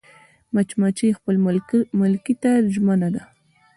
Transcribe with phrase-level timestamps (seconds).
[0.53, 1.35] مچمچۍ خپل
[2.05, 3.23] ملکې ته ژمنه ده